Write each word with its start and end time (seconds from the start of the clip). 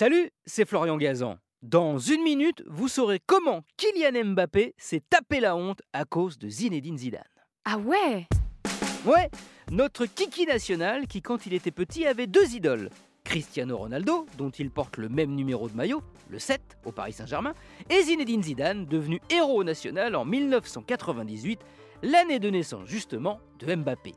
Salut, 0.00 0.30
c'est 0.46 0.66
Florian 0.66 0.96
Gazan. 0.96 1.36
Dans 1.60 1.98
une 1.98 2.22
minute, 2.22 2.64
vous 2.66 2.88
saurez 2.88 3.20
comment 3.26 3.64
Kylian 3.76 4.32
Mbappé 4.32 4.72
s'est 4.78 5.02
tapé 5.10 5.40
la 5.40 5.54
honte 5.54 5.82
à 5.92 6.06
cause 6.06 6.38
de 6.38 6.48
Zinedine 6.48 6.96
Zidane. 6.96 7.22
Ah 7.66 7.76
ouais? 7.76 8.26
Ouais, 9.04 9.28
notre 9.70 10.06
kiki 10.06 10.46
national 10.46 11.06
qui, 11.06 11.20
quand 11.20 11.44
il 11.44 11.52
était 11.52 11.70
petit, 11.70 12.06
avait 12.06 12.26
deux 12.26 12.54
idoles. 12.54 12.88
Cristiano 13.24 13.76
Ronaldo, 13.76 14.24
dont 14.38 14.48
il 14.48 14.70
porte 14.70 14.96
le 14.96 15.10
même 15.10 15.34
numéro 15.34 15.68
de 15.68 15.76
maillot, 15.76 16.02
le 16.30 16.38
7, 16.38 16.78
au 16.86 16.92
Paris 16.92 17.12
Saint-Germain, 17.12 17.52
et 17.90 18.02
Zinedine 18.02 18.42
Zidane, 18.42 18.86
devenu 18.86 19.20
héros 19.28 19.64
national 19.64 20.16
en 20.16 20.24
1998, 20.24 21.60
l'année 22.02 22.38
de 22.38 22.48
naissance 22.48 22.88
justement 22.88 23.38
de 23.58 23.74
Mbappé. 23.74 24.14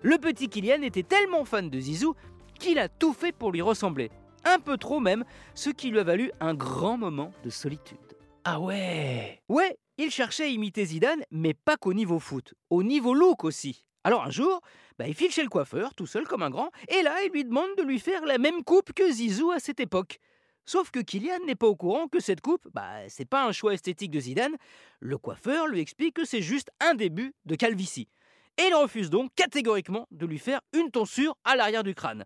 Le 0.00 0.16
petit 0.16 0.48
Kylian 0.48 0.82
était 0.82 1.02
tellement 1.02 1.44
fan 1.44 1.70
de 1.70 1.80
Zizou 1.80 2.14
qu'il 2.60 2.78
a 2.78 2.88
tout 2.88 3.12
fait 3.12 3.32
pour 3.32 3.50
lui 3.50 3.62
ressembler. 3.62 4.12
Un 4.44 4.58
peu 4.58 4.76
trop 4.76 5.00
même, 5.00 5.24
ce 5.54 5.70
qui 5.70 5.90
lui 5.90 5.98
a 5.98 6.04
valu 6.04 6.30
un 6.40 6.54
grand 6.54 6.98
moment 6.98 7.32
de 7.44 7.50
solitude. 7.50 7.98
Ah 8.44 8.60
ouais 8.60 9.40
Ouais, 9.48 9.78
il 9.96 10.10
cherchait 10.10 10.44
à 10.44 10.48
imiter 10.48 10.84
Zidane, 10.84 11.22
mais 11.30 11.54
pas 11.54 11.76
qu'au 11.76 11.94
niveau 11.94 12.18
foot, 12.18 12.54
au 12.68 12.82
niveau 12.82 13.14
look 13.14 13.44
aussi. 13.44 13.86
Alors 14.04 14.24
un 14.24 14.30
jour, 14.30 14.60
bah, 14.98 15.08
il 15.08 15.14
file 15.14 15.30
chez 15.30 15.42
le 15.42 15.48
coiffeur, 15.48 15.94
tout 15.94 16.06
seul 16.06 16.26
comme 16.26 16.42
un 16.42 16.50
grand, 16.50 16.70
et 16.88 17.02
là, 17.02 17.16
il 17.24 17.32
lui 17.32 17.44
demande 17.44 17.74
de 17.78 17.82
lui 17.82 17.98
faire 17.98 18.26
la 18.26 18.36
même 18.36 18.62
coupe 18.62 18.92
que 18.92 19.10
Zizou 19.10 19.50
à 19.50 19.60
cette 19.60 19.80
époque. 19.80 20.18
Sauf 20.66 20.90
que 20.90 21.00
Kylian 21.00 21.44
n'est 21.46 21.54
pas 21.54 21.66
au 21.66 21.76
courant 21.76 22.08
que 22.08 22.20
cette 22.20 22.40
coupe, 22.40 22.68
bah, 22.72 23.08
c'est 23.08 23.28
pas 23.28 23.46
un 23.46 23.52
choix 23.52 23.74
esthétique 23.74 24.10
de 24.10 24.20
Zidane. 24.20 24.56
Le 25.00 25.18
coiffeur 25.18 25.66
lui 25.66 25.80
explique 25.80 26.16
que 26.16 26.24
c'est 26.24 26.42
juste 26.42 26.70
un 26.80 26.94
début 26.94 27.34
de 27.44 27.54
calvitie. 27.54 28.08
Et 28.58 28.68
il 28.68 28.74
refuse 28.74 29.10
donc 29.10 29.30
catégoriquement 29.34 30.06
de 30.10 30.26
lui 30.26 30.38
faire 30.38 30.60
une 30.72 30.90
tonsure 30.90 31.36
à 31.44 31.56
l'arrière 31.56 31.82
du 31.82 31.94
crâne. 31.94 32.24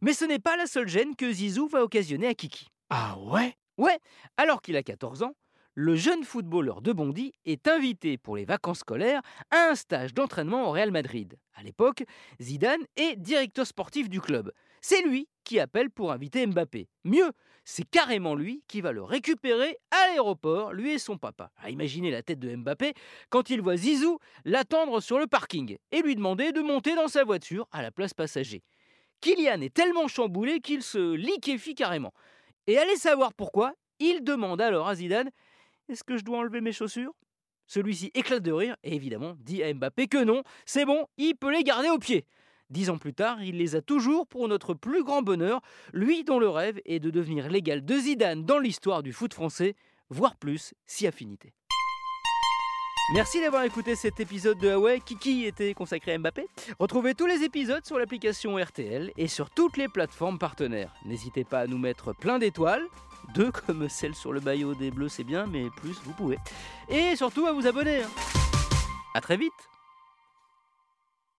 Mais 0.00 0.12
ce 0.12 0.24
n'est 0.24 0.38
pas 0.38 0.56
la 0.56 0.66
seule 0.66 0.88
gêne 0.88 1.16
que 1.16 1.30
Zizou 1.32 1.66
va 1.68 1.82
occasionner 1.82 2.28
à 2.28 2.34
Kiki. 2.34 2.68
Ah 2.90 3.18
ouais? 3.18 3.54
Ouais, 3.76 3.98
alors 4.36 4.62
qu'il 4.62 4.76
a 4.76 4.82
14 4.82 5.22
ans, 5.22 5.34
le 5.74 5.94
jeune 5.94 6.24
footballeur 6.24 6.82
de 6.82 6.92
Bondy 6.92 7.32
est 7.44 7.68
invité 7.68 8.18
pour 8.18 8.36
les 8.36 8.44
vacances 8.44 8.80
scolaires 8.80 9.22
à 9.50 9.70
un 9.70 9.74
stage 9.74 10.14
d'entraînement 10.14 10.68
au 10.68 10.72
Real 10.72 10.90
Madrid. 10.90 11.36
À 11.54 11.62
l'époque, 11.62 12.02
Zidane 12.40 12.82
est 12.96 13.16
directeur 13.16 13.66
sportif 13.66 14.08
du 14.08 14.20
club. 14.20 14.52
C'est 14.80 15.02
lui 15.02 15.28
qui 15.44 15.60
appelle 15.60 15.90
pour 15.90 16.12
inviter 16.12 16.46
Mbappé. 16.46 16.88
Mieux, 17.04 17.30
c'est 17.64 17.88
carrément 17.88 18.34
lui 18.34 18.62
qui 18.66 18.80
va 18.80 18.92
le 18.92 19.02
récupérer 19.02 19.76
à 19.90 20.08
l'aéroport, 20.08 20.72
lui 20.72 20.92
et 20.92 20.98
son 20.98 21.18
papa. 21.18 21.50
À 21.56 21.70
imaginer 21.70 22.10
la 22.10 22.22
tête 22.22 22.38
de 22.38 22.54
Mbappé 22.54 22.94
quand 23.30 23.50
il 23.50 23.60
voit 23.60 23.76
Zizou 23.76 24.18
l'attendre 24.44 25.00
sur 25.00 25.18
le 25.18 25.26
parking 25.26 25.76
et 25.92 26.02
lui 26.02 26.16
demander 26.16 26.52
de 26.52 26.60
monter 26.60 26.94
dans 26.94 27.08
sa 27.08 27.24
voiture 27.24 27.68
à 27.70 27.82
la 27.82 27.90
place 27.90 28.14
passager. 28.14 28.62
Kylian 29.20 29.60
est 29.60 29.74
tellement 29.74 30.08
chamboulé 30.08 30.60
qu'il 30.60 30.82
se 30.82 31.14
liquéfie 31.14 31.74
carrément. 31.74 32.12
Et 32.66 32.78
allez 32.78 32.96
savoir 32.96 33.32
pourquoi, 33.34 33.72
il 33.98 34.22
demande 34.22 34.60
alors 34.60 34.88
à 34.88 34.94
Zidane 34.94 35.30
Est-ce 35.88 36.04
que 36.04 36.16
je 36.16 36.24
dois 36.24 36.38
enlever 36.38 36.60
mes 36.60 36.72
chaussures? 36.72 37.12
Celui-ci 37.66 38.10
éclate 38.14 38.42
de 38.42 38.52
rire 38.52 38.76
et 38.82 38.94
évidemment 38.94 39.34
dit 39.40 39.62
à 39.62 39.72
Mbappé 39.72 40.06
que 40.06 40.22
non, 40.24 40.42
c'est 40.64 40.84
bon, 40.84 41.06
il 41.18 41.34
peut 41.34 41.52
les 41.52 41.64
garder 41.64 41.90
au 41.90 41.98
pied. 41.98 42.26
Dix 42.70 42.90
ans 42.90 42.98
plus 42.98 43.14
tard, 43.14 43.42
il 43.42 43.56
les 43.56 43.76
a 43.76 43.82
toujours 43.82 44.26
pour 44.26 44.46
notre 44.48 44.74
plus 44.74 45.02
grand 45.02 45.22
bonheur, 45.22 45.60
lui 45.92 46.24
dont 46.24 46.38
le 46.38 46.48
rêve 46.48 46.80
est 46.84 47.00
de 47.00 47.10
devenir 47.10 47.48
l'égal 47.48 47.84
de 47.84 47.98
Zidane 47.98 48.44
dans 48.44 48.58
l'histoire 48.58 49.02
du 49.02 49.12
foot 49.12 49.32
français, 49.32 49.74
voire 50.10 50.36
plus, 50.36 50.74
si 50.86 51.06
affinité. 51.06 51.52
Merci 53.14 53.40
d'avoir 53.40 53.62
écouté 53.64 53.96
cet 53.96 54.20
épisode 54.20 54.58
de 54.58 54.68
Huawei. 54.68 55.00
Kiki 55.00 55.46
était 55.46 55.72
consacré 55.72 56.12
à 56.12 56.18
Mbappé. 56.18 56.46
Retrouvez 56.78 57.14
tous 57.14 57.26
les 57.26 57.42
épisodes 57.42 57.84
sur 57.86 57.98
l'application 57.98 58.56
RTL 58.58 59.12
et 59.16 59.28
sur 59.28 59.48
toutes 59.48 59.78
les 59.78 59.88
plateformes 59.88 60.38
partenaires. 60.38 60.92
N'hésitez 61.06 61.44
pas 61.44 61.60
à 61.60 61.66
nous 61.66 61.78
mettre 61.78 62.12
plein 62.12 62.38
d'étoiles. 62.38 62.84
Deux 63.34 63.50
comme 63.50 63.88
celle 63.88 64.14
sur 64.14 64.32
le 64.32 64.40
maillot 64.40 64.74
des 64.74 64.90
Bleus, 64.90 65.08
c'est 65.08 65.24
bien, 65.24 65.46
mais 65.46 65.64
plus 65.76 65.98
vous 66.04 66.12
pouvez. 66.12 66.38
Et 66.90 67.16
surtout 67.16 67.46
à 67.46 67.52
vous 67.52 67.66
abonner. 67.66 68.02
hein. 68.02 68.08
À 69.14 69.20
très 69.22 69.36
vite 69.38 69.52